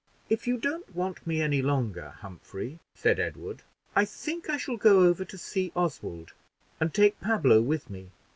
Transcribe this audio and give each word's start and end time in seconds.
"If 0.29 0.47
you 0.47 0.57
don't 0.57 0.95
want 0.95 1.27
me 1.27 1.43
any 1.43 1.61
longer, 1.61 2.15
Humphrey," 2.21 2.79
said 2.95 3.19
Edward, 3.19 3.61
"I 3.95 4.03
think 4.03 4.49
I 4.49 4.57
shall 4.57 4.75
go 4.77 5.01
over 5.03 5.23
to 5.23 5.37
see 5.37 5.71
Oswald, 5.75 6.33
and 6.79 6.91
take 6.91 7.21
Pablo 7.21 7.61
with 7.61 7.87
me. 7.87 8.09